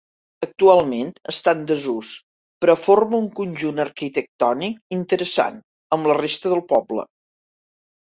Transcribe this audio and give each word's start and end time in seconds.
Actualment 0.45 1.09
està 1.31 1.51
en 1.57 1.59
desús, 1.71 2.13
però 2.63 2.75
forma 2.85 3.19
un 3.23 3.27
conjunt 3.39 3.81
arquitectònic 3.83 4.79
interessant 4.97 5.61
amb 5.97 6.11
la 6.13 6.17
resta 6.21 6.55
del 6.55 6.63
poble. 6.73 7.05